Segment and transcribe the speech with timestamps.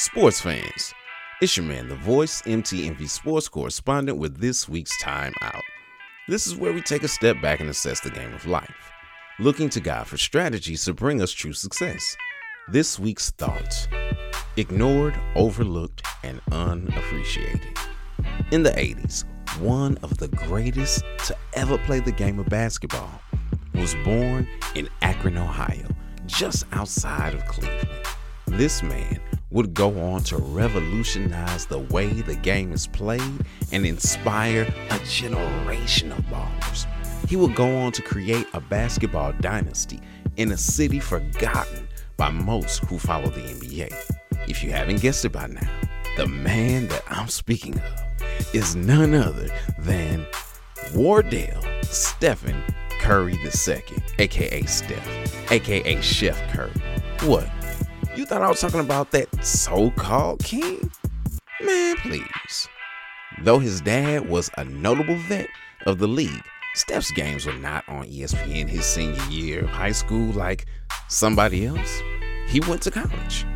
[0.00, 0.94] Sports fans,
[1.42, 5.62] it's your man, the voice, MTMV sports correspondent with this week's Time Out.
[6.26, 8.90] This is where we take a step back and assess the game of life,
[9.38, 12.16] looking to God for strategies to bring us true success.
[12.66, 13.88] This week's thoughts
[14.56, 17.76] ignored, overlooked, and unappreciated.
[18.52, 19.24] In the 80s,
[19.58, 23.20] one of the greatest to ever play the game of basketball
[23.74, 25.88] was born in Akron, Ohio,
[26.24, 27.98] just outside of Cleveland.
[28.46, 29.20] This man
[29.50, 36.12] would go on to revolutionize the way the game is played and inspire a generation
[36.12, 36.86] of ballers.
[37.28, 40.00] He would go on to create a basketball dynasty
[40.36, 43.92] in a city forgotten by most who follow the NBA.
[44.48, 45.68] If you haven't guessed it by now,
[46.16, 49.48] the man that I'm speaking of is none other
[49.78, 50.26] than
[50.94, 52.62] Wardell Stephen
[53.00, 53.82] Curry II,
[54.18, 56.70] aka Steph, aka Chef Curry.
[57.22, 57.48] What?
[58.20, 60.92] You thought I was talking about that so called king?
[61.62, 62.68] Man, please.
[63.40, 65.48] Though his dad was a notable vet
[65.86, 70.34] of the league, Steph's games were not on ESPN his senior year of high school
[70.34, 70.66] like
[71.08, 72.02] somebody else.
[72.46, 73.46] He went to college,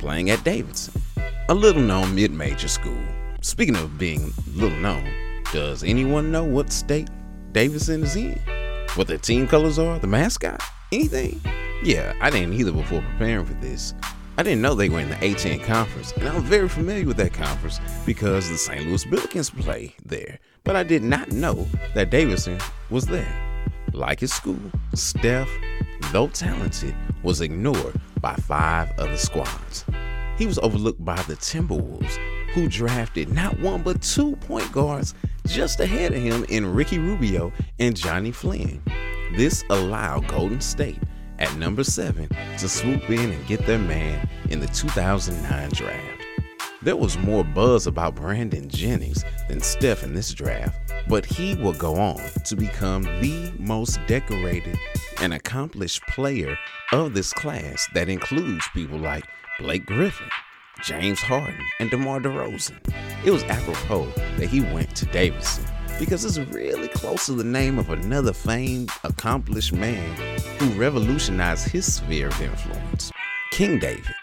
[0.00, 1.00] playing at Davidson,
[1.48, 3.00] a little known mid major school.
[3.40, 5.08] Speaking of being little known,
[5.52, 7.08] does anyone know what state
[7.52, 8.40] Davidson is in?
[8.96, 10.00] What their team colors are?
[10.00, 10.60] The mascot?
[10.90, 11.40] Anything?
[11.82, 13.94] Yeah, I didn't either before preparing for this.
[14.36, 17.32] I didn't know they were in the A10 conference, and I'm very familiar with that
[17.32, 18.86] conference because the St.
[18.86, 20.38] Louis Billikens play there.
[20.64, 22.58] But I did not know that Davidson
[22.90, 23.32] was there.
[23.92, 24.58] Like his school,
[24.94, 25.48] Steph,
[26.12, 29.84] though talented, was ignored by five other squads.
[30.36, 32.16] He was overlooked by the Timberwolves,
[32.54, 35.14] who drafted not one but two point guards
[35.46, 38.82] just ahead of him in Ricky Rubio and Jonny Flynn.
[39.36, 40.98] This allowed Golden State
[41.38, 46.18] at number seven to swoop in and get their man in the 2009 draft.
[46.80, 51.72] There was more buzz about Brandon Jennings than Steph in this draft, but he will
[51.72, 54.78] go on to become the most decorated
[55.20, 56.56] and accomplished player
[56.92, 59.24] of this class that includes people like
[59.58, 60.28] Blake Griffin,
[60.82, 62.78] James Harden, and DeMar DeRozan.
[63.24, 65.64] It was apropos that he went to Davidson
[65.98, 70.16] because it's really close to the name of another famed, accomplished man
[70.58, 73.12] who revolutionized his sphere of influence
[73.52, 74.14] King David.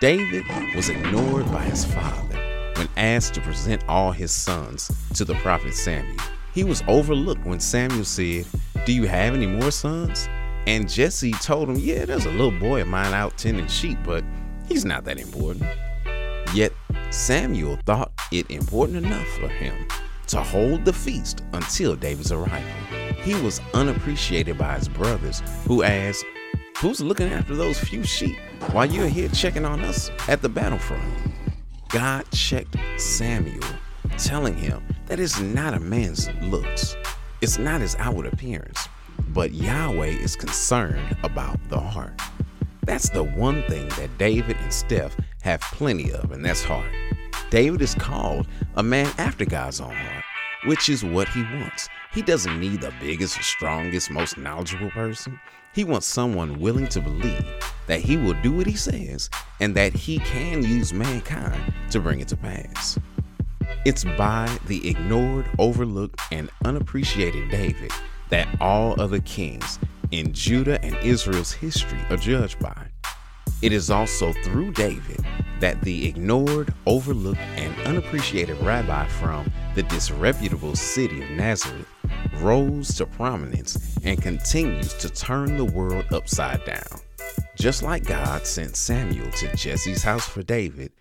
[0.00, 0.44] David
[0.74, 2.36] was ignored by his father
[2.76, 6.16] when asked to present all his sons to the prophet Samuel.
[6.54, 8.46] He was overlooked when Samuel said,
[8.84, 10.28] Do you have any more sons?
[10.66, 14.22] And Jesse told him, Yeah, there's a little boy of mine out tending sheep, but
[14.68, 15.64] he's not that important.
[16.54, 16.72] Yet
[17.10, 19.74] Samuel thought it important enough for him
[20.28, 22.97] to hold the feast until David's arrival.
[23.28, 26.24] He was unappreciated by his brothers, who asked,
[26.78, 28.38] Who's looking after those few sheep
[28.70, 31.04] while you're here checking on us at the battlefront?
[31.90, 33.68] God checked Samuel,
[34.16, 36.96] telling him that it's not a man's looks,
[37.42, 38.88] it's not his outward appearance,
[39.34, 42.18] but Yahweh is concerned about the heart.
[42.86, 46.90] That's the one thing that David and Steph have plenty of, and that's heart.
[47.50, 50.24] David is called a man after God's own heart,
[50.64, 51.90] which is what he wants.
[52.18, 55.38] He doesn't need the biggest, strongest, most knowledgeable person.
[55.72, 57.46] He wants someone willing to believe
[57.86, 59.30] that he will do what he says
[59.60, 62.98] and that he can use mankind to bring it to pass.
[63.84, 67.92] It's by the ignored, overlooked, and unappreciated David
[68.30, 69.78] that all other kings
[70.10, 72.88] in Judah and Israel's history are judged by.
[73.62, 75.24] It is also through David
[75.60, 81.86] that the ignored, overlooked, and unappreciated rabbi from the disreputable city of Nazareth
[82.40, 87.00] rose to prominence and continues to turn the world upside down.
[87.56, 90.92] Just like God sent Samuel to Jesse's house for David,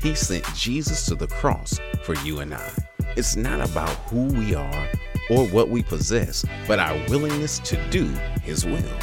[0.00, 2.70] he sent Jesus to the cross for you and I.
[3.16, 4.88] It's not about who we are
[5.30, 8.06] or what we possess, but our willingness to do
[8.42, 8.98] his will.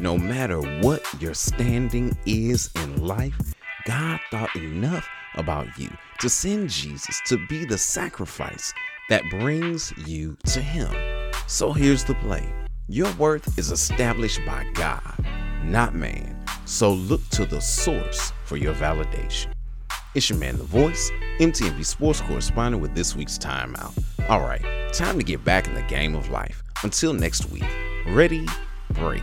[0.00, 3.54] No matter what your standing is in life,
[3.86, 5.90] God thought enough about you
[6.20, 8.72] to send Jesus to be the sacrifice
[9.08, 11.13] that brings you to Him.
[11.46, 12.52] So here's the play
[12.88, 15.24] your worth is established by God,
[15.62, 16.44] not man.
[16.64, 19.52] So look to the source for your validation.
[20.14, 23.92] It's your man, The Voice, MTMV Sports correspondent with this week's timeout.
[24.28, 24.62] All right,
[24.92, 26.62] time to get back in the game of life.
[26.82, 27.66] Until next week,
[28.06, 28.46] ready,
[28.90, 29.22] break.